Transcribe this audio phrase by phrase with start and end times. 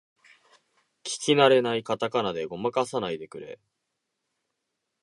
[1.03, 3.59] 聞きなれないカタカナでごまかさないでくれ